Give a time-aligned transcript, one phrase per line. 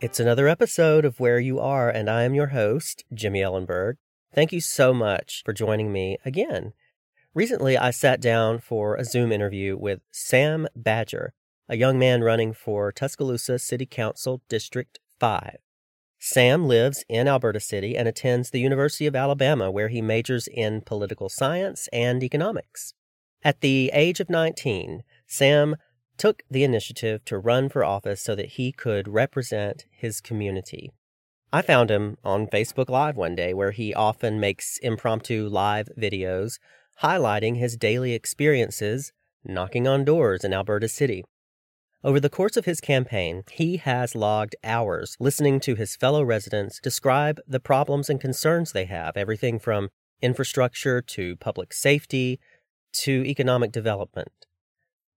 [0.00, 3.96] It's another episode of Where You Are, and I am your host, Jimmy Ellenberg.
[4.32, 6.72] Thank you so much for joining me again.
[7.34, 11.32] Recently, I sat down for a Zoom interview with Sam Badger,
[11.68, 15.56] a young man running for Tuscaloosa City Council District 5.
[16.20, 20.80] Sam lives in Alberta City and attends the University of Alabama, where he majors in
[20.80, 22.94] political science and economics.
[23.42, 25.74] At the age of 19, Sam
[26.18, 30.92] took the initiative to run for office so that he could represent his community.
[31.52, 36.58] I found him on Facebook Live one day where he often makes impromptu live videos
[37.02, 39.12] highlighting his daily experiences
[39.44, 41.24] knocking on doors in Alberta City.
[42.04, 46.80] Over the course of his campaign, he has logged hours listening to his fellow residents
[46.80, 49.88] describe the problems and concerns they have, everything from
[50.20, 52.38] infrastructure to public safety
[52.92, 54.32] to economic development.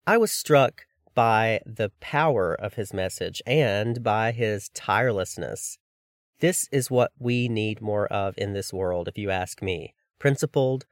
[0.08, 5.78] I was struck by the power of his message and by his tirelessness.
[6.40, 9.94] This is what we need more of in this world, if you ask me.
[10.20, 10.86] Principled,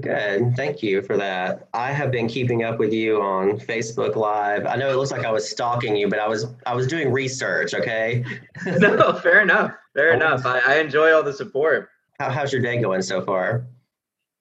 [0.00, 0.54] Good.
[0.56, 1.68] Thank you for that.
[1.72, 4.66] I have been keeping up with you on Facebook Live.
[4.66, 7.10] I know it looks like I was stalking you, but I was I was doing
[7.10, 8.22] research, okay?
[8.66, 9.72] no, fair enough.
[9.94, 10.16] Fair oh.
[10.16, 10.44] enough.
[10.44, 11.88] I, I enjoy all the support.
[12.20, 13.66] How, how's your day going so far?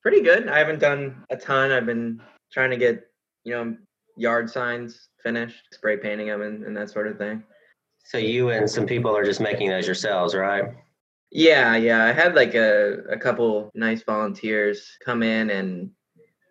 [0.02, 0.50] Pretty good.
[0.50, 1.72] I haven't done a ton.
[1.72, 3.08] I've been trying to get,
[3.46, 3.78] you know,
[4.18, 7.44] yard signs finished, spray painting them and, and that sort of thing.
[8.04, 10.66] So you and some people are just making those yourselves, right?
[11.32, 12.06] Yeah, yeah.
[12.06, 15.92] I had like a, a couple nice volunteers come in and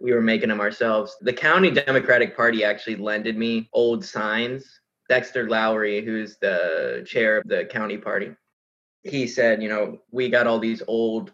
[0.01, 1.17] we were making them ourselves.
[1.23, 4.81] The county Democratic Party actually lended me old signs.
[5.09, 8.35] Dexter Lowry, who's the chair of the county party,
[9.03, 11.33] he said, you know, we got all these old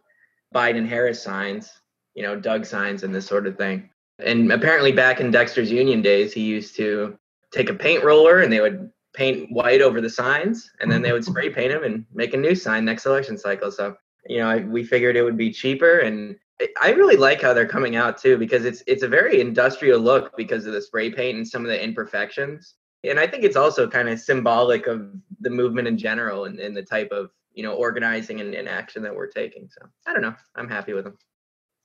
[0.54, 1.70] Biden Harris signs,
[2.14, 3.88] you know, Doug signs and this sort of thing.
[4.18, 7.16] And apparently back in Dexter's union days, he used to
[7.52, 11.12] take a paint roller and they would paint white over the signs, and then they
[11.12, 11.32] would mm-hmm.
[11.32, 13.71] spray paint them and make a new sign next election cycle.
[13.71, 16.37] So, you know, I, we figured it would be cheaper, and
[16.81, 20.37] I really like how they're coming out too because it's it's a very industrial look
[20.37, 22.75] because of the spray paint and some of the imperfections.
[23.03, 25.10] And I think it's also kind of symbolic of
[25.41, 29.03] the movement in general and, and the type of you know organizing and, and action
[29.03, 29.69] that we're taking.
[29.70, 30.34] So I don't know.
[30.54, 31.16] I'm happy with them.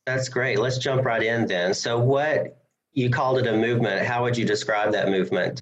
[0.05, 0.59] That's great.
[0.59, 1.73] Let's jump right in then.
[1.73, 2.57] So what
[2.95, 4.05] you called it a movement.
[4.05, 5.61] How would you describe that movement?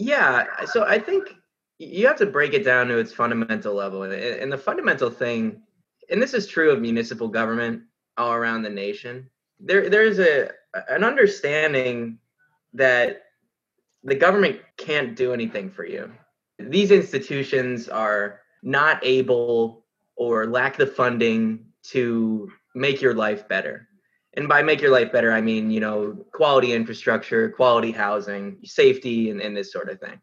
[0.00, 1.34] Yeah, so I think
[1.78, 5.60] you have to break it down to its fundamental level, and, the fundamental thing,
[6.08, 7.82] and this is true of municipal government
[8.16, 9.28] all around the nation.
[9.60, 10.52] There, there's a
[10.88, 12.18] an understanding
[12.72, 13.24] that
[14.02, 16.10] the government can't do anything for you.
[16.58, 19.84] These institutions are not able
[20.16, 23.89] or lack the funding to make your life better
[24.34, 29.30] and by make your life better i mean you know quality infrastructure quality housing safety
[29.30, 30.20] and, and this sort of thing.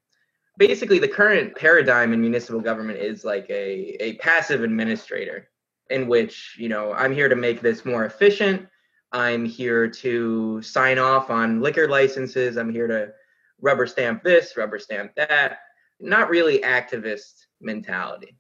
[0.58, 5.50] Basically the current paradigm in municipal government is like a, a passive administrator
[5.90, 8.68] in which you know i'm here to make this more efficient.
[9.14, 12.58] I'm here to sign off on liquor licenses.
[12.58, 13.14] I'm here to
[13.62, 15.60] rubber stamp this rubber stamp that.
[16.00, 18.38] Not really activist mentality.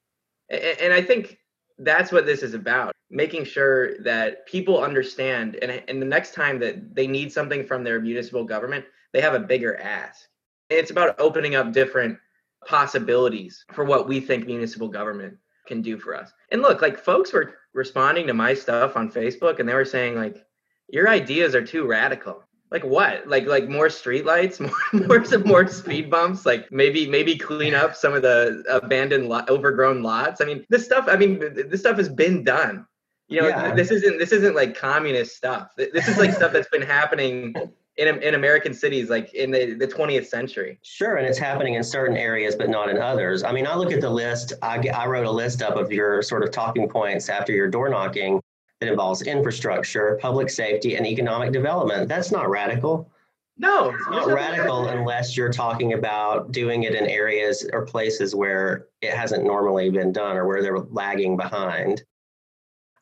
[0.49, 1.37] And, and i think
[1.79, 6.59] that's what this is about making sure that people understand and, and the next time
[6.59, 8.83] that they need something from their municipal government
[9.13, 10.27] they have a bigger ask
[10.69, 12.18] it's about opening up different
[12.65, 15.38] possibilities for what we think municipal government
[15.68, 19.59] can do for us and look like folks were responding to my stuff on facebook
[19.59, 20.45] and they were saying like
[20.89, 23.27] your ideas are too radical Like what?
[23.27, 24.59] Like like more streetlights,
[24.94, 26.45] more more some more speed bumps.
[26.45, 30.42] Like maybe maybe clean up some of the abandoned, lot, overgrown lots.
[30.42, 31.06] I mean, this stuff.
[31.07, 32.86] I mean, this stuff has been done.
[33.27, 33.74] You know, yeah.
[33.74, 35.71] this isn't this isn't like communist stuff.
[35.75, 37.53] This is like stuff that's been happening
[37.97, 40.79] in, in American cities, like in the, the 20th century.
[40.83, 43.44] Sure, and it's happening in certain areas, but not in others.
[43.44, 44.53] I mean, I look at the list.
[44.62, 47.89] I, I wrote a list up of your sort of talking points after your door
[47.89, 48.39] knocking
[48.79, 52.07] that involves infrastructure, public safety, and economic development.
[52.07, 53.09] That's not radical.
[53.57, 58.85] No, it's not radical unless you're talking about doing it in areas or places where
[59.01, 62.03] it hasn't normally been done or where they're lagging behind.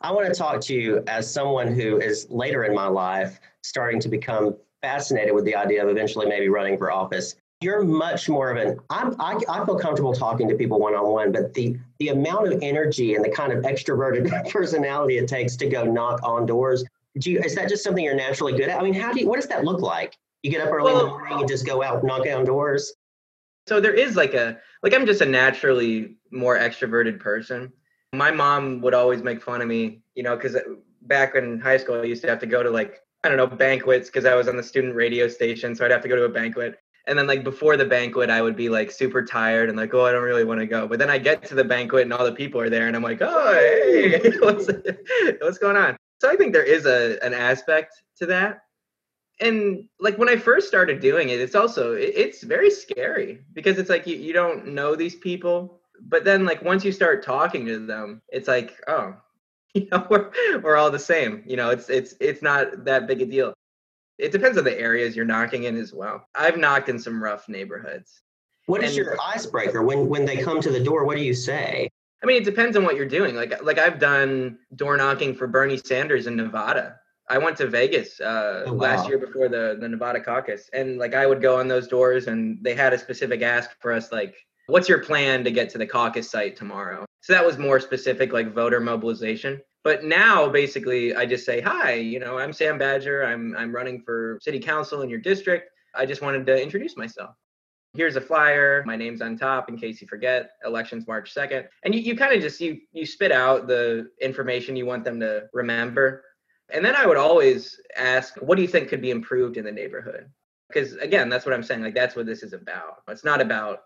[0.06, 4.00] I want to talk to you as someone who is later in my life starting
[4.02, 7.36] to become fascinated with the idea of eventually maybe running for office.
[7.62, 8.80] You're much more of an.
[8.92, 12.54] I'm, I, I feel comfortable talking to people one on one, but the the amount
[12.54, 16.86] of energy and the kind of extroverted personality it takes to go knock on doors.
[17.18, 18.80] Do you, is that just something you're naturally good at?
[18.80, 20.16] I mean, how do you, what does that look like?
[20.44, 22.94] You get up early well, in the morning and just go out knock on doors.
[23.66, 27.74] So there is like a like I'm just a naturally more extroverted person.
[28.14, 30.62] My mom would always make fun of me, you know, because uh,
[31.04, 33.48] back in high school I used to have to go to like I don't know,
[33.48, 35.74] banquets because I was on the student radio station.
[35.74, 36.78] So I'd have to go to a banquet.
[37.08, 40.06] And then like before the banquet, I would be like super tired and like, oh,
[40.06, 40.88] I don't really want to go.
[40.88, 43.02] But then I get to the banquet and all the people are there and I'm
[43.02, 44.70] like, oh, hey, what's,
[45.42, 45.98] what's going on?
[46.22, 48.62] So I think there is a an aspect to that.
[49.40, 53.80] And like when I first started doing it, it's also it, it's very scary because
[53.80, 55.82] it's like you, you don't know these people.
[56.02, 59.16] But then like once you start talking to them, it's like, oh,
[59.76, 60.32] you know we're,
[60.64, 63.54] we're all the same you know it's it's it's not that big a deal.
[64.18, 66.26] It depends on the areas you're knocking in as well.
[66.34, 68.22] I've knocked in some rough neighborhoods.
[68.68, 71.04] What is your icebreaker when when they come to the door?
[71.04, 71.90] What do you say?
[72.24, 73.36] I mean it depends on what you're doing.
[73.36, 76.98] Like like i've done door knocking for bernie sanders in nevada.
[77.30, 78.80] I went to vegas uh, oh, wow.
[78.80, 80.70] last year before the the nevada caucus.
[80.72, 83.92] And like i would go on those doors and they had a specific ask for
[83.92, 84.36] us like
[84.68, 87.06] what's your plan to get to the caucus site tomorrow?
[87.22, 89.62] So that was more specific, like voter mobilization.
[89.84, 93.24] But now, basically, I just say, "Hi, you know, I'm Sam Badger.
[93.24, 95.70] I'm I'm running for city council in your district.
[95.94, 97.36] I just wanted to introduce myself.
[97.94, 98.84] Here's a flyer.
[98.86, 100.52] My name's on top in case you forget.
[100.66, 104.76] Elections March 2nd." And you, you kind of just you you spit out the information
[104.76, 106.24] you want them to remember.
[106.74, 109.72] And then I would always ask, "What do you think could be improved in the
[109.72, 110.30] neighborhood?"
[110.68, 111.84] Because again, that's what I'm saying.
[111.84, 113.04] Like that's what this is about.
[113.08, 113.82] It's not about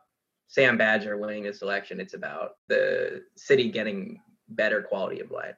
[0.50, 2.00] Sam Badger winning this election.
[2.00, 4.20] It's about the city getting
[4.50, 5.56] better quality of life.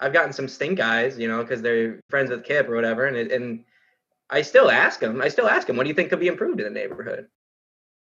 [0.00, 3.16] I've gotten some stink eyes, you know, because they're friends with Kip or whatever, and
[3.30, 3.64] and
[4.30, 5.20] I still ask them.
[5.20, 7.28] I still ask them, what do you think could be improved in the neighborhood?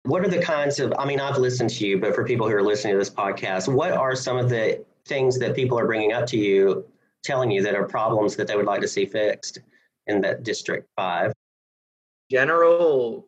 [0.03, 0.93] What are the kinds of?
[0.99, 3.73] I mean, I've listened to you, but for people who are listening to this podcast,
[3.73, 6.85] what are some of the things that people are bringing up to you,
[7.23, 9.59] telling you that are problems that they would like to see fixed
[10.07, 11.31] in that District Five?
[12.29, 13.27] General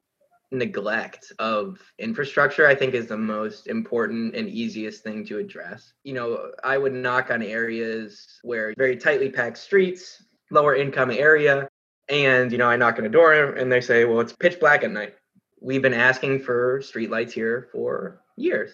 [0.54, 5.94] neglect of infrastructure i think is the most important and easiest thing to address.
[6.04, 11.68] You know i would knock on areas where very tightly packed streets lower income area
[12.10, 14.84] and you know i knock on a door and they say well it's pitch black
[14.84, 15.16] at night.
[15.62, 18.72] We've been asking for streetlights here for years.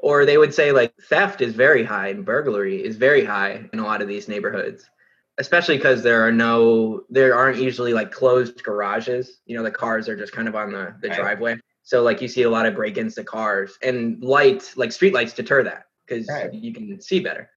[0.00, 3.78] Or they would say like theft is very high and burglary is very high in
[3.78, 4.90] a lot of these neighborhoods
[5.38, 9.40] especially because there are no there aren't usually like closed garages.
[9.46, 11.18] You know the cars are just kind of on the, the right.
[11.18, 11.56] driveway.
[11.82, 15.34] So like you see a lot of break-ins to cars and light like street lights
[15.34, 16.52] deter that because right.
[16.52, 17.50] you can see better.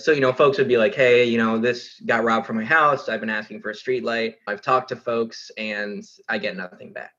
[0.00, 2.64] So you know folks would be like hey you know this got robbed from my
[2.64, 3.08] house.
[3.08, 6.92] I've been asking for a street light i've talked to folks and i get nothing
[6.92, 7.12] back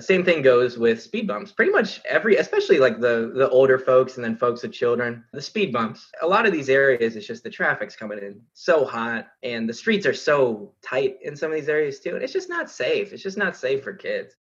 [0.00, 1.52] same thing goes with speed bumps.
[1.52, 5.42] Pretty much every, especially like the the older folks and then folks with children, the
[5.42, 6.10] speed bumps.
[6.22, 9.74] A lot of these areas, it's just the traffic's coming in so hot, and the
[9.74, 13.12] streets are so tight in some of these areas too, and it's just not safe.
[13.12, 14.34] It's just not safe for kids.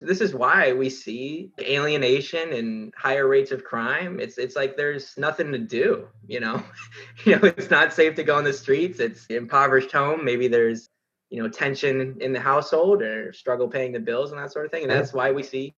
[0.00, 4.18] This is why we see alienation and higher rates of crime.
[4.18, 6.08] It's it's like there's nothing to do.
[6.26, 6.62] You know,
[7.24, 8.98] you know, it's not safe to go on the streets.
[8.98, 10.24] It's impoverished home.
[10.24, 10.88] Maybe there's
[11.32, 14.70] you know tension in the household or struggle paying the bills and that sort of
[14.70, 14.82] thing.
[14.82, 15.74] And that's why we see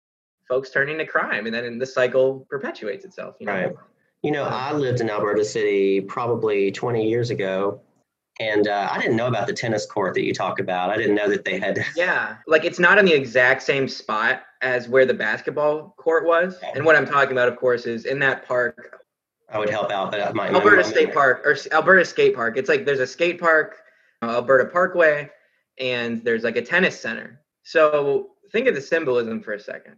[0.48, 3.54] folks turning to crime and then the cycle perpetuates itself you know?
[3.54, 3.76] Right.
[4.22, 7.80] you know i lived in alberta city probably 20 years ago
[8.40, 10.90] and uh, i didn't know about the tennis court that you talk about.
[10.90, 12.38] I didn't know that they had yeah.
[12.48, 16.58] Like it's not in the exact same spot as where the basketball court was.
[16.58, 16.72] Okay.
[16.76, 19.00] and what i'm talking about of course is in that park.
[19.50, 22.58] I would help out that my alberta state park or alberta skate park.
[22.58, 23.78] It's like there's a skate park
[24.24, 25.30] alberta parkway
[25.80, 27.42] and there's like a tennis center.
[27.64, 29.96] So think of the symbolism for a second.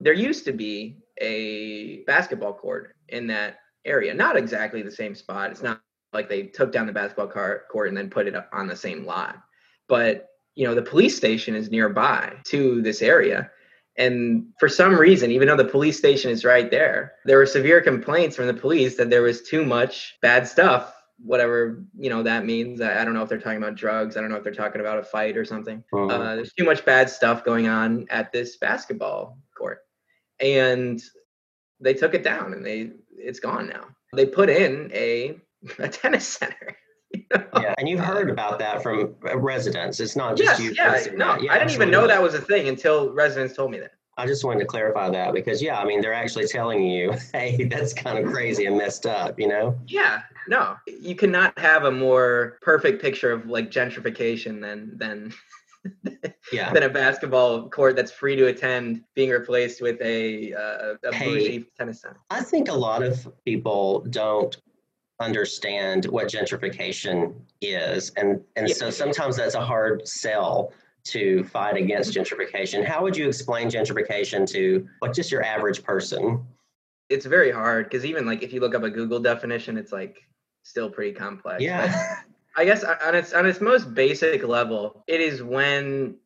[0.00, 5.50] There used to be a basketball court in that area, not exactly the same spot.
[5.50, 5.80] It's not
[6.12, 9.36] like they took down the basketball court and then put it on the same lot.
[9.88, 13.50] But you know, the police station is nearby to this area.
[13.98, 17.80] And for some reason, even though the police station is right there, there were severe
[17.80, 22.44] complaints from the police that there was too much bad stuff, whatever you know that
[22.44, 22.80] means.
[22.80, 24.16] I, I don't know if they're talking about drugs.
[24.16, 25.82] I don't know if they're talking about a fight or something.
[25.92, 26.10] Mhm.
[26.10, 29.80] Uh, there's too much bad stuff going on at this basketball court,
[30.40, 31.02] and
[31.80, 33.84] they took it down, and they it's gone now.
[34.14, 35.38] They put in a
[35.78, 36.76] a tennis center.
[37.12, 37.44] you know?
[37.60, 40.00] yeah, and you've heard about that from residents.
[40.00, 41.12] It's not just Yes, you.
[41.12, 41.38] yeah, no.
[41.40, 43.92] Yeah, I didn't even know that was a thing until residents told me that.
[44.18, 47.64] I just wanted to clarify that because, yeah, I mean, they're actually telling you, hey,
[47.64, 49.78] that's kind of crazy and messed up, you know?
[49.86, 55.34] Yeah, no, you cannot have a more perfect picture of like gentrification than than
[56.52, 56.72] Yeah.
[56.72, 61.38] than a basketball court that's free to attend being replaced with a uh, a Hey.
[61.38, 62.20] bougie tennis center.
[62.30, 64.56] I think a lot of people don't
[65.20, 68.10] understand what gentrification is.
[68.16, 68.74] And, and Yeah.
[68.74, 70.72] so sometimes that's a hard sell
[71.10, 72.84] to fight against gentrification.
[72.84, 76.44] How would you explain gentrification to like just your average person?
[77.08, 80.26] It's very hard because even like if you look up a Google definition, it's like
[80.62, 81.62] still pretty complex.
[81.62, 82.20] Yeah.
[82.56, 86.16] I guess on its on its most basic level, it is when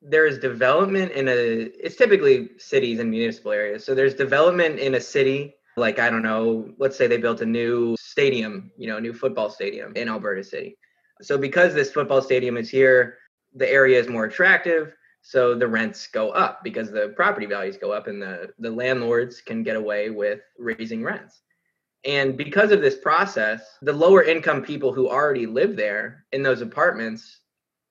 [0.00, 3.84] there is development in a it's typically cities and municipal areas.
[3.84, 7.46] So there's development in a city, like I don't know, let's say they built a
[7.46, 10.78] new stadium, you know, a new football stadium in Alberta City.
[11.20, 13.18] So because this football stadium is here,
[13.58, 17.92] the area is more attractive, so the rents go up because the property values go
[17.92, 21.42] up and the the landlords can get away with raising rents.
[22.04, 26.62] And because of this process, the lower income people who already live there in those
[26.62, 27.40] apartments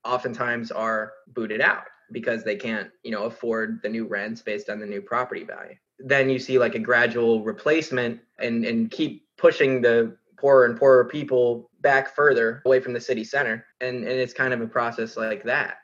[0.05, 1.83] oftentimes are booted out
[2.13, 5.75] because they can't, you know, afford the new rents based on the new property value.
[5.99, 11.05] Then you see like a gradual replacement and and keep pushing the poorer and poorer
[11.05, 13.65] people back further away from the city center.
[13.81, 15.77] And and it's kind of a process like that.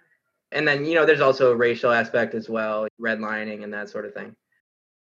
[0.51, 4.05] And then, you know, there's also a racial aspect as well, redlining and that sort
[4.05, 4.35] of thing.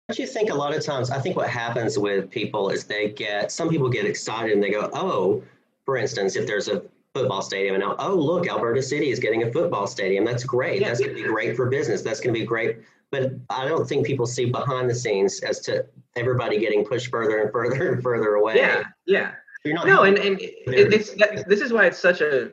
[0.09, 3.11] Don't you think a lot of times, I think what happens with people is they
[3.11, 5.43] get, some people get excited and they go, oh,
[5.85, 6.83] for instance, if there's a
[7.15, 10.25] football stadium and now, oh, look, Alberta City is getting a football stadium.
[10.25, 10.83] That's great.
[10.83, 12.03] That's going to be great for business.
[12.03, 12.79] That's going to be great.
[13.13, 15.87] But I don't think people see behind the scenes as to
[16.17, 18.57] everybody getting pushed further and further and further away.
[18.57, 19.33] Yeah, yeah.
[19.65, 22.53] You're not no and, and it's that, this is why it's such a,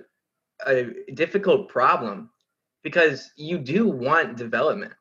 [0.65, 2.29] a difficult problem
[2.83, 4.93] because you do want development.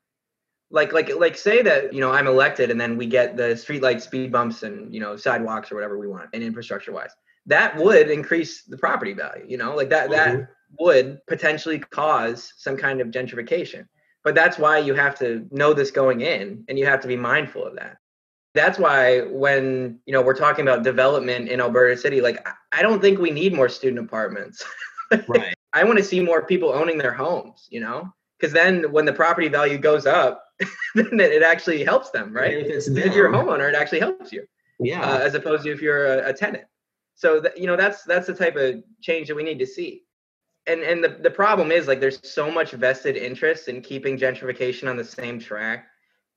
[0.71, 4.01] Like like like say that you know i'm elected and then we get the streetlight
[4.01, 7.11] speed bumps and you know sidewalks or whatever we want and infrastructure wise.
[7.47, 9.75] That would increase the property value you know?
[9.75, 10.43] Like that that mm-hmm.
[10.79, 13.87] would potentially cause some kind of gentrification
[14.25, 17.17] but that's why you have to know this going in and you have to be
[17.17, 17.99] mindful of that.
[18.55, 23.01] That's why when you know we're talking about development in alberta city like I- don't
[23.01, 24.63] think we need more student apartments.
[25.29, 25.55] Right.
[25.75, 28.11] i want to see more people owning their homes you know?
[28.41, 30.43] Because then when the property value goes up
[30.95, 32.55] then it actually helps them right?
[32.55, 34.43] if it's if you're a homeowner it actually helps you
[34.83, 35.01] yeah.
[35.01, 36.65] uh, as opposed to if you're a, a tenant.
[37.15, 40.03] So that you know that's that's the type of change that we need to see
[40.67, 44.89] and and the, the problem is like there's so much vested interest in keeping gentrification
[44.89, 45.87] on the same track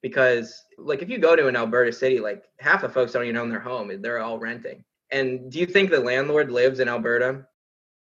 [0.01, 3.37] because like if you go to an alberta city like half the folks don't even
[3.37, 4.83] own their home they're all renting.
[5.11, 7.45] And do you think the landlord lives in alberta?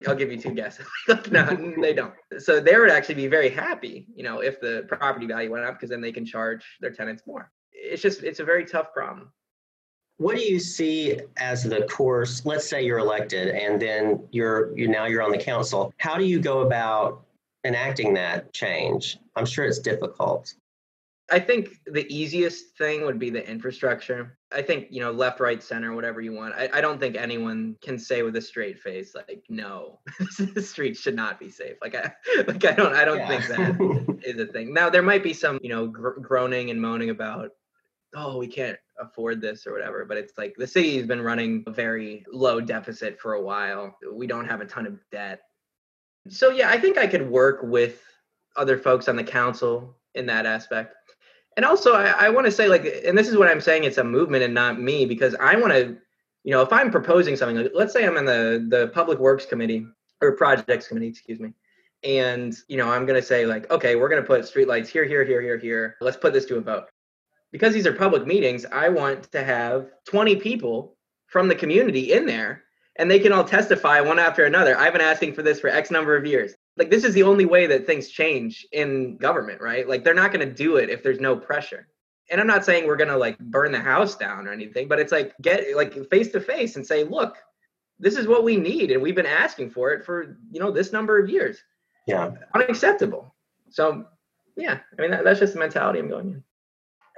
[0.07, 0.87] I'll give you two guesses.
[1.31, 1.45] No
[1.81, 2.14] they don't.
[2.38, 5.75] So they would actually be very happy you know if the property value went up
[5.75, 7.50] because then they can charge their tenants more.
[7.73, 9.33] It's just it's a very tough problem
[10.19, 12.45] What do you see as the course?
[12.45, 15.92] Let's say you're elected and then you're you now you're on the council.
[15.99, 17.25] How do you go about
[17.64, 19.19] enacting that change?
[19.37, 20.54] I'm sure it's difficult.
[21.31, 24.37] I think the easiest thing would be the infrastructure.
[24.52, 26.54] I think, you know, left, right, center, whatever you want.
[26.54, 30.00] I, I don't think anyone can say with a straight face, like, no,
[30.38, 31.76] the streets should not be safe.
[31.81, 32.12] Like I
[32.47, 34.75] like I don't I don't think that is a thing.
[34.75, 37.50] Now there might be some, you know, gr- groaning and moaning about,
[38.14, 40.04] oh, we can't afford this or whatever.
[40.04, 43.97] But it's like the city has been running a very low deficit for a while.
[44.12, 45.40] We don't have a ton of debt.
[46.28, 48.00] So yeah, I think I could work with
[48.56, 50.94] other folks on the council in that aspect.
[51.56, 53.99] And also, I, I want to say, like, and this is what I'm saying, it's
[53.99, 55.99] a movement and not me, because I want to,
[56.44, 59.44] you know, if I'm proposing something, like, let's say I'm in the the public works
[59.44, 59.87] committee
[60.21, 61.52] or projects committee, excuse me,
[62.04, 65.42] and you know, I'm gonna say like, okay, we're gonna put streetlights here, here, here,
[65.42, 65.97] here, here.
[66.00, 66.85] Let's put this to a vote.
[67.52, 72.26] Because these are public meetings, I want to have 20 people from the community in
[72.26, 72.62] there,
[72.97, 74.76] and they can all testify one after another.
[74.76, 77.44] I've been asking for this for X number of years like this is the only
[77.44, 81.02] way that things change in government right like they're not going to do it if
[81.02, 81.87] there's no pressure
[82.30, 84.99] and i'm not saying we're going to like burn the house down or anything but
[84.99, 87.37] it's like get like face to face and say look
[87.99, 90.92] this is what we need and we've been asking for it for you know this
[90.92, 91.62] number of years
[92.06, 93.35] yeah unacceptable.
[93.71, 94.04] So
[94.56, 96.44] yeah, I mean that, that's just the mentality I'm going in.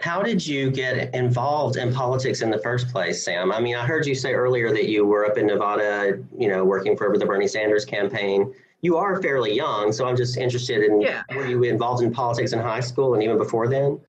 [0.01, 3.53] How did you get involved in politics in the first place, Sam?
[3.53, 6.65] I mean, I heard you say earlier that you were up in Nevada, you know,
[6.65, 8.53] working for the Bernie Sanders campaign.
[8.81, 11.23] You are fairly young, so I'm just interested in Yeah.
[11.35, 14.01] were you involved in politics in high school and even before then?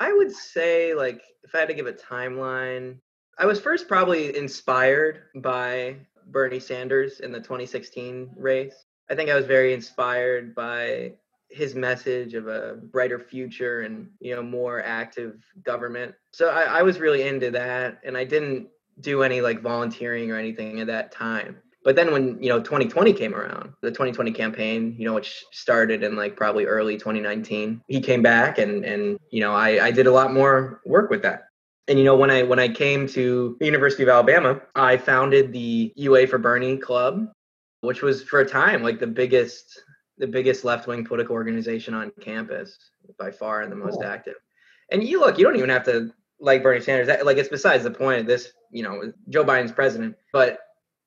[0.00, 2.96] I would say, like, if I had to give a timeline,
[3.38, 5.96] I was first probably inspired by
[6.26, 8.86] Bernie Sanders in the 2016 race.
[9.10, 11.12] I think I was very inspired by
[11.54, 16.14] his message of a brighter future and you know more active government.
[16.32, 18.68] So I, I was really into that, and I didn't
[19.00, 21.56] do any like volunteering or anything at that time.
[21.84, 26.02] But then when you know 2020 came around, the 2020 campaign, you know, which started
[26.02, 30.06] in like probably early 2019, he came back and and you know I I did
[30.06, 31.44] a lot more work with that.
[31.86, 35.52] And you know when I when I came to the University of Alabama, I founded
[35.52, 37.26] the UA for Bernie Club,
[37.82, 39.82] which was for a time like the biggest
[40.18, 42.78] the biggest left wing political organization on campus
[43.18, 44.04] by far and the most Cool.
[44.04, 44.36] active.
[44.90, 47.06] And you look, you don't even have to like Bernie Sanders.
[47.06, 48.20] That, like it's besides the point.
[48.20, 50.58] of This, you know, Joe Biden's president, but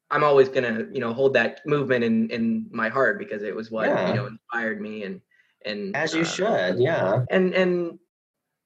[0.09, 3.69] I'm always gonna, you know, hold that movement in in my heart because it was
[3.71, 4.09] what Yeah.
[4.09, 5.21] you know inspired me and
[5.65, 7.23] and As you uh, should, yeah.
[7.29, 7.99] and and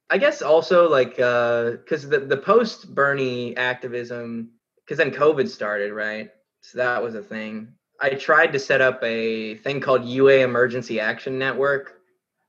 [0.10, 6.29] I guess also like because the the post Bernie activism because then COVID started right,
[6.62, 7.74] so that was a thing.
[8.01, 12.00] I tried to set up a thing called UA Emergency Action Network,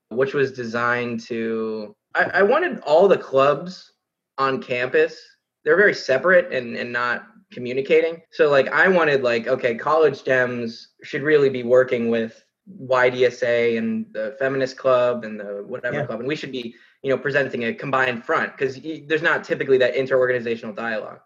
[0.09, 1.95] which was designed to.
[2.15, 3.93] I, I wanted all the clubs
[4.39, 5.19] on campus.
[5.65, 8.23] They're very separate and and not communicating.
[8.33, 12.45] So like I wanted like okay, college Dems should really be working with
[12.87, 16.07] YDSA and the Feminist Club and the whatever Yeah.
[16.07, 19.79] club, and we should be you know presenting a combined front because there's not typically
[19.79, 21.21] that interorganizational dialogue.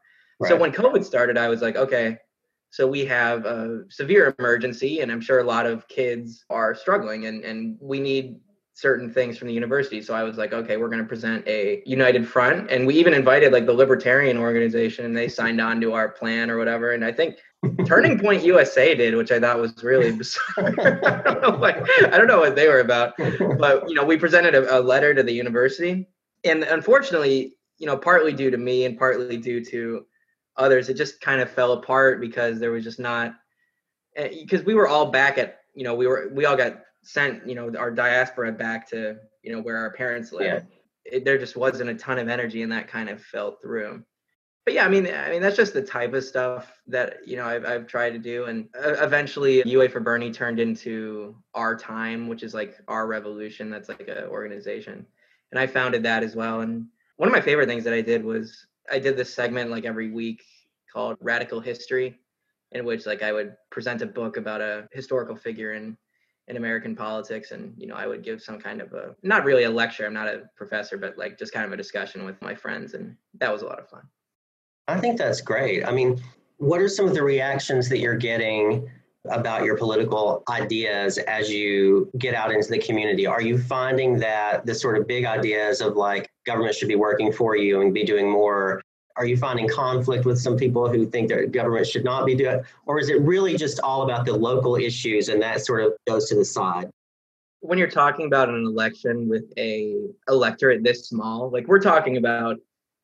[0.45, 2.19] So when COVID started, I was like, okay,
[2.71, 7.27] so we have a severe emergency, and I'm sure a lot of kids are struggling,
[7.27, 8.37] and and we need
[8.75, 10.03] certain things from the university.
[10.03, 13.15] So I was like, okay, we're going to present a united front, and we even
[13.15, 16.93] invited like the Libertarian organization, and they signed on to our plan or whatever.
[16.93, 17.37] And I think
[17.87, 20.75] Turning Point USA did, which I thought was really bizarre.
[21.05, 23.15] I don't know what I don't know what they were about
[23.59, 26.07] but you know we presented a, a letter to the university
[26.45, 30.07] and unfortunately you know partly due to me and partly due to
[30.59, 33.35] others it just kind of fell apart because there was just not
[34.17, 37.47] eh, because we were all back at you know we were we all got sent
[37.47, 40.65] you know our diaspora back to you know where our parents live
[41.05, 41.17] Yeah.
[41.19, 44.03] it, there just wasn't a ton of energy and that kind of fell through
[44.65, 47.45] but yeah, I mean, I mean that's just the type of stuff that you know
[47.47, 52.43] I've I've tried to do, and eventually UA for Bernie turned into Our Time, which
[52.43, 53.71] is like our revolution.
[53.71, 55.07] That's like a organization,
[55.53, 56.63] and I founded that as well.
[56.63, 59.85] And one of my favorite things that I did was I did this segment like
[59.85, 60.45] every week
[60.93, 62.19] called Radical History,
[62.73, 65.97] in which like I would present a book about a historical figure in
[66.49, 69.65] in American politics, and you know I would give some kind of a not really
[69.65, 70.07] a lecture.
[70.07, 73.17] I'm not a professor, but like just kind of a discussion with my friends, and
[73.39, 74.03] that was a lot of fun.
[74.89, 75.85] I think that's great.
[75.85, 76.21] I mean,
[76.59, 78.89] what are some of the reactions that you're getting
[79.31, 83.27] about your political ideas as you get out into the community?
[83.27, 87.33] Are you finding that the sort of big ideas of like government should be working
[87.33, 88.83] for you and be doing more?
[89.17, 92.61] Are you finding conflict with some people who think that government should not be doing?
[92.61, 92.65] it?
[92.85, 96.29] Or is it really just all about the local issues and that sort of goes
[96.29, 96.91] to the side?
[97.67, 99.97] when you're talking about an election with a
[100.29, 102.57] electorate this small, like we're talking about,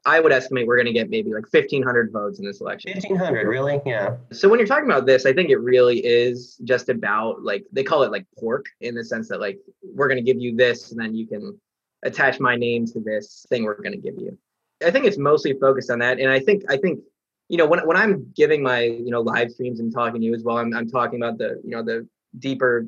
[0.04, 2.92] I would estimate we're going to get maybe like 1,500 votes in this election.
[2.92, 3.80] 1500, really?
[3.86, 4.16] Yeah.
[4.32, 7.84] So when you're talking about this, I think it really is just about like they
[7.84, 10.90] call it like pork in the sense that like we're going to give you this
[10.90, 11.58] and then you can
[12.02, 14.36] attach my name to this thing we're going to give you.
[14.84, 17.00] I think it's mostly focused on that, and I think I think
[17.48, 20.34] you know when when I'm giving my you know live streams and talking to you
[20.34, 22.06] as well, I'm I'm talking about the you know the
[22.38, 22.86] deeper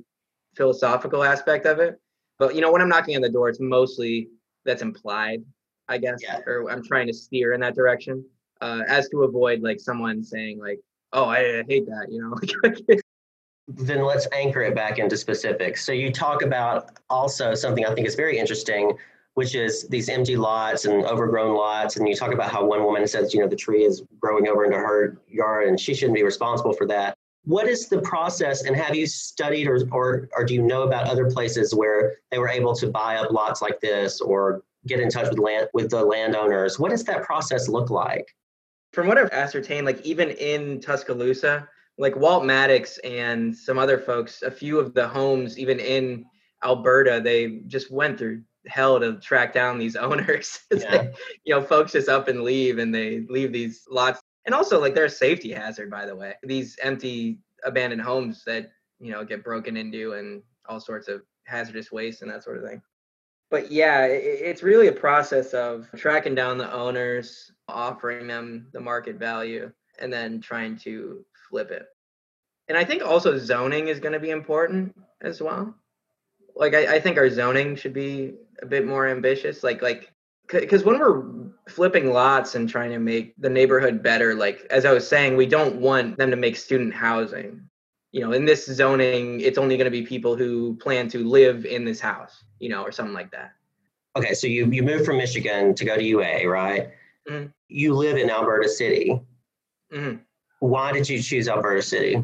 [0.57, 2.01] philosophical aspect of it.
[2.39, 4.29] But you know when I'm knocking on the door, it's mostly
[4.65, 5.45] that's implied,
[5.89, 6.41] I guess, Yeah.
[6.47, 8.25] or I'm trying to steer in that direction,
[8.61, 10.81] uh, as to avoid like someone saying like,
[11.13, 12.97] "Oh, I, I hate that," you know.
[13.69, 15.85] then let's anchor it back into specifics.
[15.85, 18.93] So you talk about also something I think is very interesting,
[19.35, 21.97] which is these empty lots and overgrown lots.
[21.97, 24.65] And you talk about how one woman says, you know, the tree is growing over
[24.65, 27.15] into her yard and she shouldn't be responsible for that.
[27.45, 31.09] What is the process and have you studied or, or, or do you know about
[31.09, 35.11] other places where they were able to buy up lots like this or get in
[35.11, 36.79] touch with land with the landowners?
[36.79, 38.27] What does that process look like?
[38.93, 44.43] From what I've ascertained, like even in Tuscaloosa, like Walt Maddox and some other folks,
[44.43, 46.25] a few of the homes, even in
[46.65, 50.61] Alberta, they just went through hell to track down these owners.
[50.75, 50.97] Yeah.
[50.97, 54.21] like, you know, folks just up and leave and they leave these lots.
[54.47, 56.35] And also like they're a safety hazard, by the way.
[56.43, 61.93] These empty abandoned homes that, you know, get broken into and all sorts of hazardous
[61.93, 62.83] waste and that sort of thing.
[63.51, 69.17] But yeah, it's really a process of tracking down the owners, offering them the market
[69.17, 71.87] value, and then trying to flip it.
[72.67, 75.73] And I think also zoning is going to be important as well.
[76.57, 79.63] Like I, I think our zoning should be a bit more ambitious.
[79.63, 80.13] Like like
[80.49, 81.23] because when we're
[81.69, 85.47] flipping lots and trying to make the neighborhood better, like as I was saying, we
[85.47, 87.63] don't want them to make student housing.
[88.11, 91.67] You know, in this zoning, it's only going to be people who plan to live
[91.67, 93.53] in this house, you know, or something like that.
[94.17, 96.91] Okay, so you you moved from Michigan to go to UA, right?
[97.31, 97.47] Mm-hmm.
[97.69, 99.21] You live in Alberta City.
[99.93, 100.17] Mm-hmm.
[100.69, 102.23] Why did you choose Alberta City?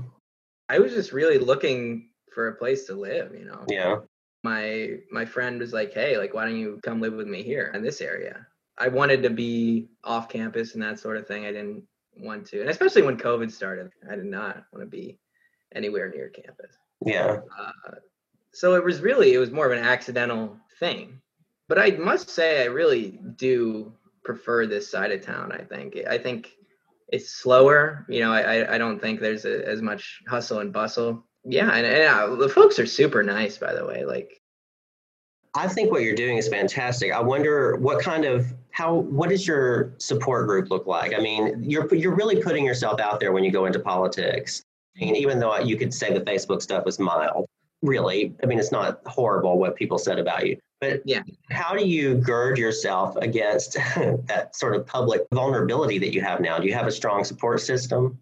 [0.69, 3.65] I was just really looking for a place to live, you know.
[3.69, 3.97] Yeah
[4.43, 7.71] my my friend was like, "Hey, like why don't you come live with me here
[7.75, 8.47] in this area?"
[8.79, 11.45] I wanted to be off campus and that sort of thing.
[11.45, 11.83] I didn't
[12.17, 15.19] want to, and especially when COVID started, I did not want to be
[15.75, 16.77] anywhere near campus.
[17.05, 17.41] Yeah.
[17.59, 17.93] Uh,
[18.53, 21.21] so it was really it was more of an accidental thing,
[21.69, 23.93] but I must say I really do
[24.25, 25.53] prefer this side of town.
[25.53, 26.57] I think I think
[27.13, 28.07] it's slower.
[28.09, 31.87] You know, I I don't think there's a, as much hustle and bustle yeah, and,
[31.87, 34.05] and uh, the folks are super nice, by the way.
[34.05, 34.41] Like,
[35.55, 37.13] I think what you're doing is fantastic.
[37.13, 41.15] I wonder what kind of how what does your support group look like?
[41.15, 44.63] I mean, you're you're really putting yourself out there when you go into politics.
[45.01, 47.47] And even though you could say the Facebook stuff was mild,
[47.81, 50.59] really, I mean, it's not horrible what people said about you.
[50.81, 53.75] But yeah, how do you gird yourself against
[54.27, 56.59] that sort of public vulnerability that you have now?
[56.59, 58.19] Do you have a strong support system?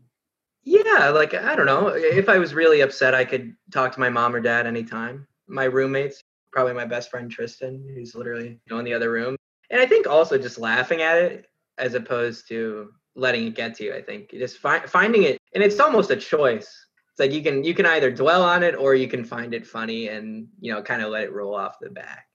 [0.64, 1.88] Yeah, like I don't know.
[1.88, 5.26] If I was really upset, I could talk to my mom or dad anytime.
[5.46, 9.36] My roommates, probably my best friend Tristan, who's literally you know, in the other room.
[9.70, 11.46] And I think also just laughing at it
[11.78, 13.94] as opposed to letting it get to you.
[13.94, 16.86] I think just fi- finding it, and it's almost a choice.
[17.12, 19.66] It's like you can you can either dwell on it or you can find it
[19.66, 22.27] funny and you know kind of let it roll off the back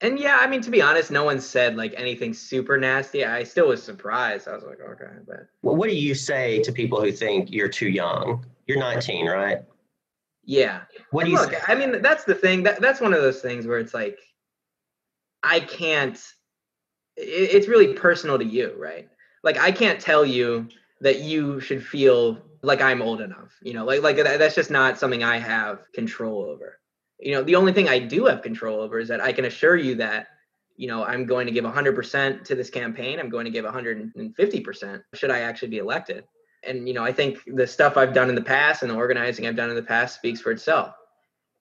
[0.00, 3.24] and yeah, I mean, to be honest, no one said like anything super nasty.
[3.24, 4.48] I still was surprised.
[4.48, 5.46] I was like, okay, but.
[5.62, 8.44] Well, what do you say to people who think you're too young?
[8.66, 9.58] You're 19, right?
[10.44, 10.82] Yeah.
[11.10, 11.52] What do you look?
[11.52, 11.60] Say?
[11.68, 12.64] I mean, that's the thing.
[12.64, 14.18] That that's one of those things where it's like,
[15.42, 16.20] I can't.
[17.16, 19.08] It, it's really personal to you, right?
[19.42, 20.68] Like, I can't tell you
[21.00, 23.52] that you should feel like I'm old enough.
[23.62, 26.80] You know, like like that's just not something I have control over
[27.20, 29.76] you know the only thing i do have control over is that i can assure
[29.76, 30.28] you that
[30.76, 35.02] you know i'm going to give 100% to this campaign i'm going to give 150%
[35.14, 36.24] should i actually be elected.
[36.66, 39.46] And you know i think the stuff i've done in the past and the organizing
[39.46, 40.94] i've done in the past speaks for itself.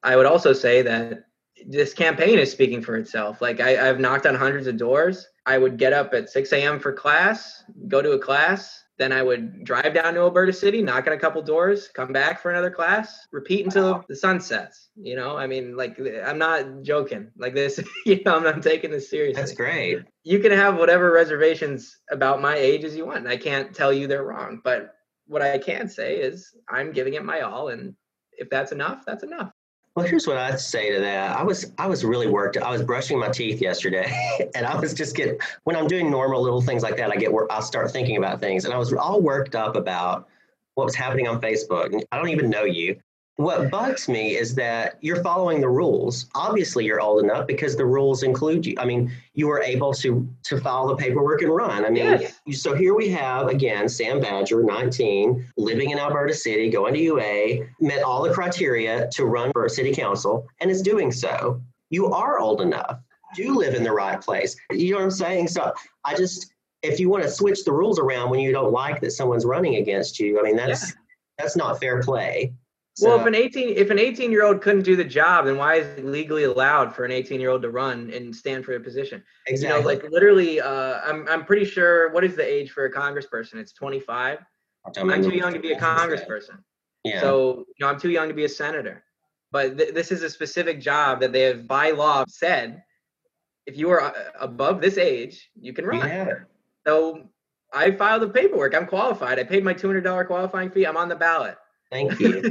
[0.02, 1.26] I would also say that
[1.66, 3.42] this campaign is speaking for itself.
[3.42, 5.28] Like I, i've knocked on hundreds of doors.
[5.46, 9.24] I would get up at 6 a.m for class go to a class then I
[9.24, 12.70] would drive down to Alberta City, knock on a couple doors, come back for another
[12.70, 14.06] class, repeat until wow.
[14.08, 14.90] the sun sets.
[14.96, 17.32] You know, I mean, like, I'm not joking.
[17.36, 19.42] Like this, you know, I'm not taking this seriously.
[19.42, 20.04] That's great.
[20.24, 23.20] You can have whatever reservations about my age as you want.
[23.20, 24.94] and I can't tell you they're wrong, but
[25.26, 27.96] what I can say is I'm giving it my all, and
[28.34, 29.52] if that's enough, that's enough.
[29.96, 31.38] Well, here's what I'd say to that.
[31.38, 32.58] I was I was really worked.
[32.58, 34.12] I was brushing my teeth yesterday,
[34.56, 37.12] and I was just getting when I'm doing normal little things like that.
[37.12, 40.28] I get I'll start thinking about things, and I was all worked up about
[40.74, 42.02] what was happening on Facebook.
[42.12, 43.00] I don't even know you,
[43.38, 46.28] what bugs me is that you're following the rules.
[46.36, 48.76] Obviously, you're old enough because the rules include you.
[48.78, 51.84] I mean, you were able to to file the paperwork and run.
[51.84, 52.62] I mean, yes.
[52.62, 57.66] so here we have again Sam Badger, 19, living in Alberta City, going to UA,
[57.80, 61.60] met all the criteria to run for city council, and is doing so.
[61.90, 63.00] You are old enough.
[63.36, 64.56] Do live in the right place.
[64.72, 65.48] You know what I'm saying?
[65.48, 65.74] So
[66.06, 69.12] I just, if you want to switch the rules around when you don't like that
[69.12, 70.96] someone's running against you, I mean, that's yeah.
[71.40, 72.54] that's not fair play.
[72.96, 75.58] So, well, if an 18 if an 18 year old couldn't do the job, then
[75.58, 78.76] why is it legally allowed for an 18 year old to run and stand for
[78.76, 79.24] a position?
[79.48, 79.78] Exactly.
[79.78, 82.12] You know, like literally, uh, I'm I'm pretty sure.
[82.12, 83.56] What is the age for a congressperson?
[83.56, 84.40] It's 25.
[84.98, 86.60] I'm too young to be a congressperson.
[87.04, 87.20] Yeah.
[87.20, 89.04] So you know, I'm too young to be a senator.
[89.52, 92.84] But th- this is a specific job that they have by law said,
[93.66, 96.08] if you are uh, above this age, you can run.
[96.08, 96.34] Yeah.
[96.86, 97.30] So
[97.74, 98.76] I filed the paperwork.
[98.76, 99.40] I'm qualified.
[99.40, 100.86] I paid my $200 qualifying fee.
[100.86, 101.58] I'm on the ballot.
[101.94, 102.42] Thank you.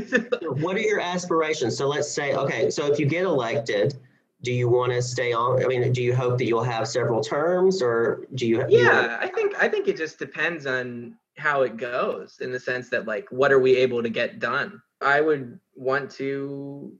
[0.61, 1.77] what are your aspirations?
[1.77, 3.99] So let's say, okay, so if you get elected,
[4.43, 5.63] do you want to stay on?
[5.65, 8.65] I mean, do you hope that you'll have several terms, or do you?
[8.69, 12.89] Yeah, I think I think it just depends on how it goes in the sense
[12.91, 14.81] that like, what are we able to get done?
[15.01, 16.93] I would want to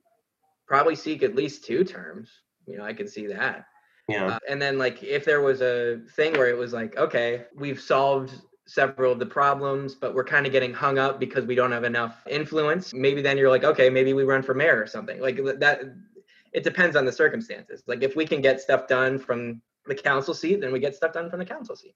[0.67, 2.31] probably seek at least two terms.
[2.67, 3.67] You know, I can see that.
[4.09, 4.27] Yeah.
[4.27, 7.81] Uh, and then like if there was a thing where it was like, okay, we've
[7.81, 8.33] solved
[8.73, 11.85] several of the problems, but we're kind of getting hung up because we don't have
[11.85, 12.95] enough influence.
[12.95, 15.21] Maybe then you're like, okay, maybe we run for mayor or something.
[15.21, 15.81] Like that
[16.53, 17.83] it depends on the circumstances.
[17.87, 21.13] Like if we can get stuff done from the council seat, then we get stuff
[21.13, 21.95] done from the council seat.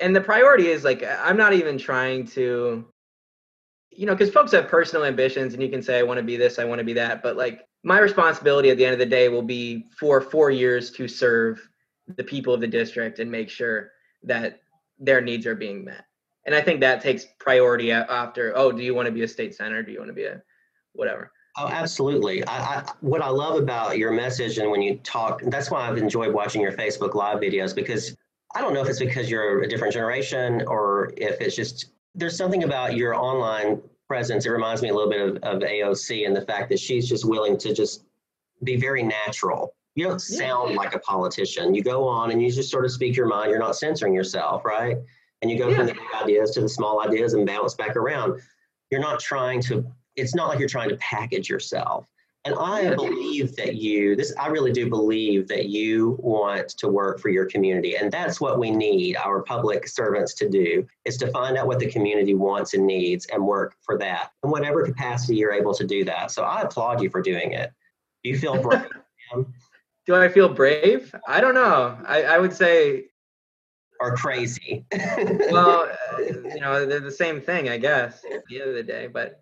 [0.00, 2.86] And the priority is like I'm not even trying to
[3.94, 6.36] you know, because folks have personal ambitions and you can say, I want to be
[6.36, 7.22] this, I want to be that.
[7.22, 10.90] But like my responsibility at the end of the day will be for four years
[10.92, 11.68] to serve
[12.16, 13.90] the people of the district and make sure
[14.22, 14.61] that
[15.02, 16.06] their needs are being met.
[16.46, 19.54] And I think that takes priority after, oh, do you want to be a state
[19.54, 19.82] senator?
[19.82, 20.42] Do you want to be a
[20.92, 21.30] whatever?
[21.58, 22.44] Oh, absolutely.
[22.44, 25.98] I, I, what I love about your message and when you talk, that's why I've
[25.98, 28.16] enjoyed watching your Facebook Live videos because
[28.54, 32.36] I don't know if it's because you're a different generation or if it's just there's
[32.36, 34.46] something about your online presence.
[34.46, 37.24] It reminds me a little bit of, of AOC and the fact that she's just
[37.24, 38.04] willing to just
[38.64, 39.74] be very natural.
[39.94, 40.76] You don't sound yeah.
[40.76, 41.74] like a politician.
[41.74, 43.50] You go on and you just sort of speak your mind.
[43.50, 44.96] You're not censoring yourself, right?
[45.42, 45.76] And you go yeah.
[45.76, 48.40] from the big ideas to the small ideas and bounce back around.
[48.90, 49.84] You're not trying to,
[50.16, 52.06] it's not like you're trying to package yourself.
[52.44, 57.20] And I believe that you, this, I really do believe that you want to work
[57.20, 57.96] for your community.
[57.96, 61.78] And that's what we need our public servants to do is to find out what
[61.78, 65.86] the community wants and needs and work for that in whatever capacity you're able to
[65.86, 66.32] do that.
[66.32, 67.72] So I applaud you for doing it.
[68.24, 68.88] You feel brave?
[70.06, 71.14] Do I feel brave?
[71.28, 71.98] I don't know.
[72.06, 73.06] I, I would say.
[74.00, 74.84] Or crazy.
[75.50, 78.82] well, uh, you know, they're the same thing, I guess, at the end of the
[78.82, 79.06] day.
[79.06, 79.40] But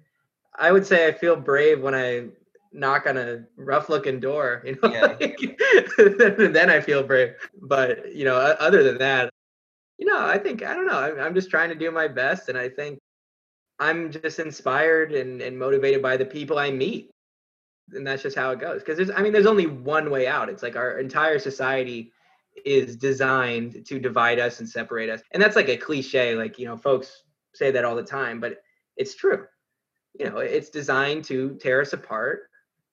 [0.54, 2.26] I would say I feel brave when I
[2.72, 5.16] knock on a rough looking door you know yeah.
[5.18, 9.30] then, then i feel brave but you know other than that
[9.98, 12.48] you know i think i don't know I'm, I'm just trying to do my best
[12.48, 12.98] and i think
[13.78, 17.10] i'm just inspired and, and motivated by the people i meet
[17.94, 18.80] and that's just how it goes.
[18.80, 20.48] Because there's i mean there's only one way out.
[20.48, 22.12] It's like our entire society
[22.64, 25.22] is designed to divide us and separate us.
[25.32, 27.24] And that's like a cliche like you know folks
[27.54, 28.62] say that all the time but
[28.96, 29.46] it's true.
[30.18, 32.42] You know it's designed to tear us apart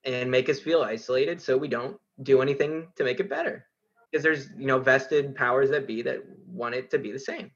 [0.04, 3.66] and make us feel isolated so we don't do anything to make it better.
[4.12, 7.52] Because there's you know vested powers that be that want it to be the same.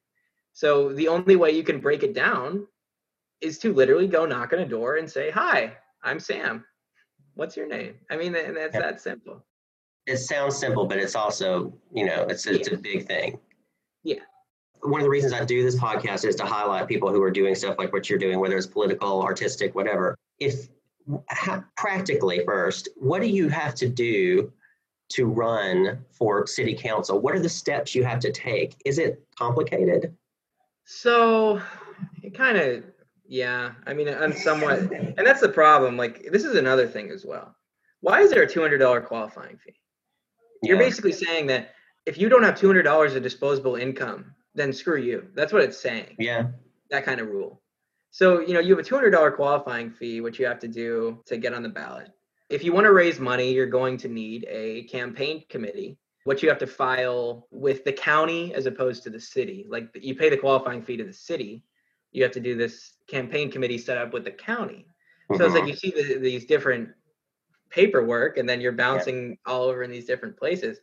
[0.54, 2.68] So the only way you can break it down
[3.42, 5.74] is to literally go knock on a door and say hi
[6.04, 6.64] i'm sam
[7.36, 9.44] what's your name i mean and that's that simple
[10.08, 12.76] it sounds simple but it's also you know it's, it's yeah.
[12.76, 13.40] a big thing
[14.04, 14.20] yeah
[14.82, 17.56] one of the reasons i do this podcast is to highlight people who are doing
[17.56, 20.70] stuff like what you're doing whether it's political artistic whatever if
[21.30, 24.52] how, practically first, what do you have to do
[25.10, 27.20] to run for city council?
[27.20, 28.76] What are the steps you have to take?
[28.86, 30.16] Is it complicated?
[30.86, 31.62] So
[32.24, 32.84] it kind of,
[33.32, 33.72] yeah.
[33.88, 35.96] I mean, I'm somewhat, and that's the problem.
[35.96, 37.56] Like, this is another thing as well.
[38.02, 39.80] Why is there a $200 qualifying fee?
[40.64, 40.84] You're yeah.
[40.84, 41.70] basically saying that
[42.06, 45.30] if you don't have $200 of disposable income, then screw you.
[45.34, 46.18] That's what it's saying.
[46.20, 46.48] Yeah.
[46.90, 47.62] That kind of rule.
[48.10, 51.38] So, you know, you have a $200 qualifying fee, which you have to do to
[51.38, 52.10] get on the ballot.
[52.50, 56.50] If you want to raise money, you're going to need a campaign committee, which you
[56.50, 59.66] have to file with the county as opposed to the city.
[59.70, 61.64] Like you pay the qualifying fee to the city,
[62.12, 64.86] you have to do this campaign committee set up with the county.
[65.32, 65.44] So mm-hmm.
[65.44, 65.70] it's like mm-hmm.
[65.70, 66.90] you see the, these different
[67.70, 69.54] paperwork and then you're bouncing yeah.
[69.54, 70.80] all over in these different places.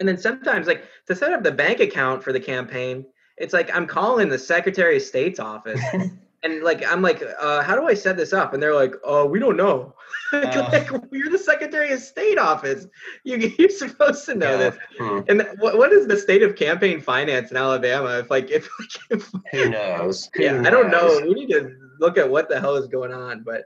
[0.00, 3.74] And then sometimes, like to set up the bank account for the campaign, it's like
[3.74, 5.80] I'm calling the Secretary of State's office
[6.42, 8.54] and like I'm like, uh, how do I set this up?
[8.54, 9.94] And they're like, oh, we don't know.
[10.32, 12.86] Uh, like, you're the Secretary of State office.
[13.24, 14.56] You, you're supposed to know yeah.
[14.56, 14.78] this.
[14.98, 15.20] Hmm.
[15.28, 18.18] And what, what is the state of campaign finance in Alabama?
[18.18, 18.68] If like if,
[19.10, 20.30] if who knows?
[20.34, 20.66] Who yeah, knows?
[20.66, 21.20] I don't know.
[21.26, 23.42] We need to look at what the hell is going on.
[23.42, 23.64] But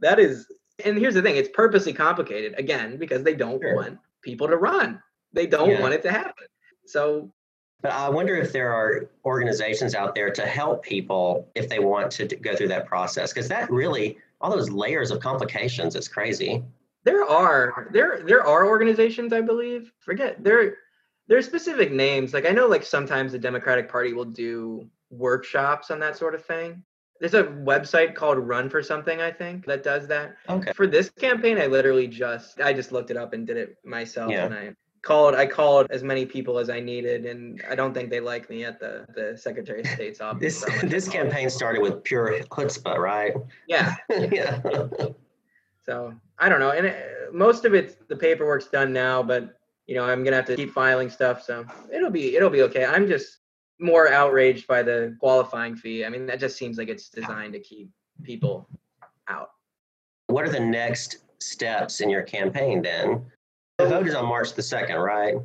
[0.00, 0.46] that is,
[0.84, 3.76] and here's the thing: it's purposely complicated again because they don't sure.
[3.76, 5.02] want people to run.
[5.32, 5.80] They don't yeah.
[5.80, 6.46] want it to happen.
[6.86, 7.30] So
[7.82, 12.10] but I wonder if there are organizations out there to help people if they want
[12.12, 15.94] to go through that process, because that really, all those layers of complications.
[15.94, 16.62] It's crazy.
[17.04, 19.92] There are there there are organizations, I believe.
[20.00, 20.76] Forget there
[21.28, 22.34] there are specific names.
[22.34, 26.44] Like I know, like sometimes the Democratic Party will do workshops on that sort of
[26.44, 26.82] thing.
[27.20, 30.36] There's a website called Run for Something, I think, that does that.
[30.48, 30.72] Okay.
[30.72, 34.32] For this campaign, I literally just I just looked it up and did it myself,
[34.32, 34.46] yeah.
[34.46, 38.10] and I called I called as many people as I needed, and I don't think
[38.10, 40.62] they like me at the the Secretary of State's office.
[40.62, 43.34] this this campaign started with pure chutzpah, right?
[43.66, 43.96] Yeah.
[44.10, 44.60] yeah.
[45.84, 49.94] so I don't know, and it, most of it the paperwork's done now, but you
[49.94, 52.84] know I'm gonna have to keep filing stuff, so it'll be it'll be okay.
[52.84, 53.38] I'm just
[53.78, 56.04] more outraged by the qualifying fee.
[56.04, 57.88] I mean, that just seems like it's designed to keep
[58.22, 58.68] people
[59.28, 59.52] out.
[60.26, 63.24] What are the next steps in your campaign then?
[63.80, 65.36] The vote is on March the 2nd, right?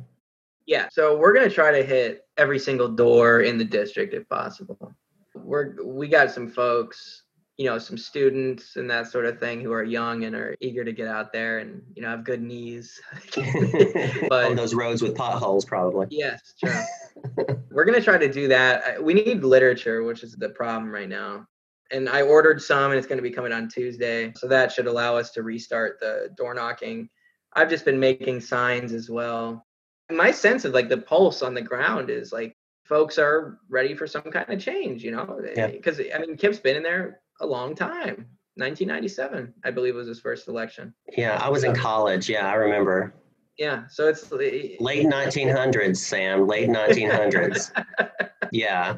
[0.66, 0.88] Yeah.
[0.90, 4.94] So we're going to try to hit every single door in the district if possible.
[5.34, 7.22] We're we got some folks
[7.56, 10.84] you know some students and that sort of thing who are young and are eager
[10.84, 13.00] to get out there and you know have good knees
[14.28, 18.46] but on those roads with potholes probably yes true we're going to try to do
[18.48, 21.46] that we need literature which is the problem right now
[21.92, 24.86] and i ordered some and it's going to be coming on tuesday so that should
[24.86, 27.08] allow us to restart the door knocking
[27.56, 29.66] i've just been making signs as well
[30.10, 34.06] my sense of like the pulse on the ground is like folks are ready for
[34.06, 35.40] some kind of change you know
[35.72, 36.06] because yeah.
[36.06, 38.26] Eh, i mean kip's been in there a long time.
[38.58, 40.94] 1997, I believe, was his first election.
[41.16, 42.28] Yeah, I was in college.
[42.28, 43.14] Yeah, I remember.
[43.58, 46.46] Yeah, so it's eh, late 1900s, Sam.
[46.46, 47.70] Late 1900s.
[48.52, 48.96] yeah.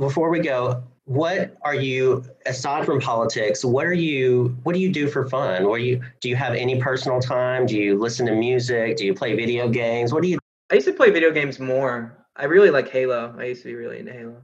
[0.00, 3.62] Before we go, what are you aside from politics?
[3.62, 4.56] What are you?
[4.62, 5.68] What do you do for fun?
[5.68, 6.30] What do you do?
[6.30, 7.66] You have any personal time?
[7.66, 8.96] Do you listen to music?
[8.96, 10.10] Do you play video games?
[10.10, 10.38] What do you?
[10.70, 12.16] I used to play video games more.
[12.34, 13.34] I really like Halo.
[13.38, 14.40] I used to be really into Halo.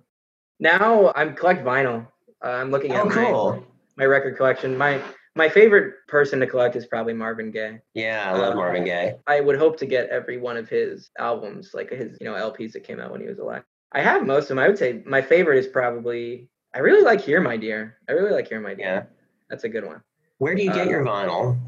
[0.60, 2.06] Now I'm collect vinyl.
[2.44, 3.52] Uh, I'm looking at oh, cool.
[3.96, 4.76] my, my record collection.
[4.76, 5.00] My
[5.36, 7.80] my favorite person to collect is probably Marvin Gaye.
[7.94, 9.14] Yeah, I love uh, Marvin Gaye.
[9.26, 12.72] I would hope to get every one of his albums, like his you know LPs
[12.72, 13.62] that came out when he was alive.
[13.92, 14.58] I have most of them.
[14.58, 16.48] I would say my favorite is probably.
[16.74, 17.96] I really like Here, My Dear.
[18.08, 18.86] I really like Here, My Dear.
[18.86, 19.02] Yeah,
[19.48, 20.02] that's a good one.
[20.38, 21.58] Where do you get uh, your vinyl?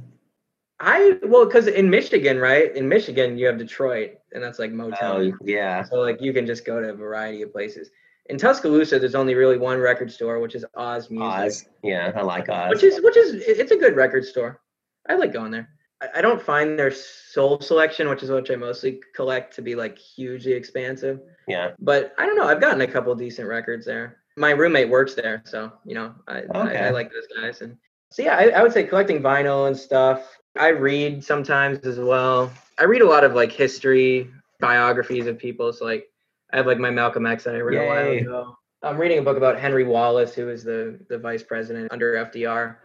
[0.80, 2.74] I well, because in Michigan, right?
[2.76, 5.32] In Michigan, you have Detroit, and that's like Motown.
[5.32, 5.84] Oh, yeah.
[5.84, 7.90] So like you can just go to a variety of places
[8.28, 11.28] in Tuscaloosa, there's only really one record store, which is Oz Music.
[11.28, 12.70] Oz, yeah, I like Oz.
[12.70, 14.60] Which is which is it's a good record store.
[15.08, 15.68] I like going there.
[16.00, 19.98] I, don't find their soul selection, which is what I mostly collect, to be like
[19.98, 21.20] hugely expansive.
[21.46, 21.72] Yeah.
[21.78, 22.46] But I don't know.
[22.46, 24.18] I've gotten a couple decent records there.
[24.36, 26.78] My roommate works there, so you know, I okay.
[26.78, 27.60] I, I like those guys.
[27.60, 27.76] And
[28.10, 30.38] so yeah, I, I would say collecting vinyl and stuff.
[30.56, 32.52] I read sometimes as well.
[32.78, 34.30] I read a lot of like history
[34.60, 35.72] biographies of people.
[35.72, 36.08] So like
[36.52, 37.84] I have like my Malcolm X that I read Yay.
[37.84, 38.58] a while ago.
[38.82, 42.76] I'm reading a book about Henry Wallace, who was the the vice president under FDR.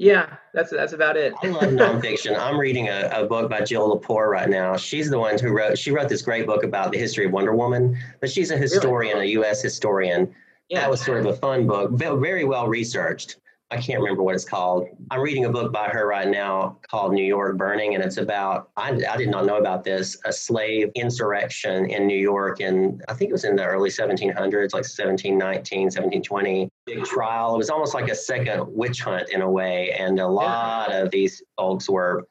[0.00, 1.34] Yeah, that's that's about it.
[1.42, 2.34] I love nonfiction.
[2.38, 4.74] I'm reading a, a book by Jill Lepore right now.
[4.78, 5.76] She's the one who wrote.
[5.76, 9.18] She wrote this great book about the history of Wonder Woman, but she's a historian,
[9.18, 9.28] really?
[9.28, 9.60] a U.S.
[9.60, 10.34] historian.
[10.70, 13.36] Yeah, that was sort of a fun book, very well researched.
[13.72, 14.88] I can't remember what it's called.
[15.12, 18.70] I'm reading a book by her right now called New York Burning, and it's about,
[18.76, 22.60] I, I did not know about this, a slave insurrection in New York.
[22.60, 26.68] And I think it was in the early 1700s, like 1719, 1720.
[26.86, 27.54] Big trial.
[27.54, 29.92] It was almost like a second witch hunt in a way.
[29.92, 32.26] And a lot of these folks were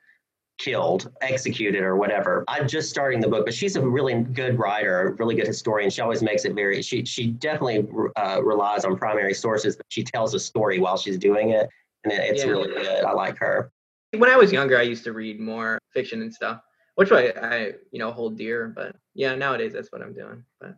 [0.60, 2.44] killed, executed, or whatever.
[2.48, 5.90] I'm just starting the book, but she's a really good writer, a really good historian.
[5.90, 6.82] She always makes it very.
[6.84, 11.18] She she definitely uh, relies on primary sources, but she tells a story while she's
[11.18, 11.68] doing it,
[12.04, 12.52] and it's yeah.
[12.52, 13.04] really good.
[13.04, 13.72] I like her.
[14.16, 16.62] When I was younger, I used to read more fiction and stuff,
[16.96, 18.68] which I, I you know hold dear.
[18.68, 20.44] But yeah, nowadays that's what I'm doing.
[20.60, 20.76] But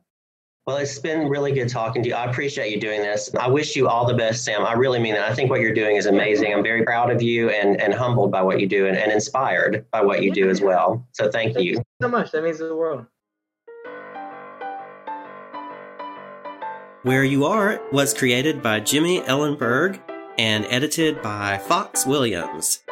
[0.67, 2.15] well, it's been really good talking to you.
[2.15, 3.33] I appreciate you doing this.
[3.39, 4.63] I wish you all the best, Sam.
[4.63, 5.27] I really mean that.
[5.27, 6.53] I think what you're doing is amazing.
[6.53, 9.85] I'm very proud of you and, and humbled by what you do and, and inspired
[9.91, 11.07] by what you do as well.
[11.13, 11.71] So thank, thank you.
[11.73, 12.31] you so much.
[12.31, 13.07] That means the world.
[17.01, 19.99] Where You Are was created by Jimmy Ellenberg
[20.37, 22.83] and edited by Fox Williams.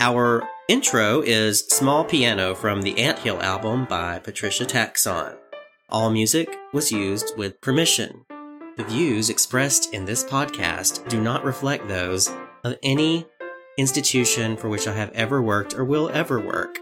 [0.00, 5.36] Our intro is Small Piano from the Anthill album by Patricia Taxxon.
[5.88, 8.24] All music was used with permission.
[8.76, 12.28] The views expressed in this podcast do not reflect those
[12.64, 13.24] of any
[13.78, 16.78] institution for which I have ever worked or will ever work.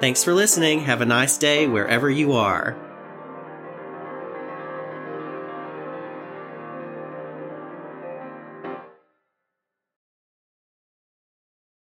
[0.00, 0.80] Thanks for listening.
[0.80, 2.89] Have a nice day wherever you are.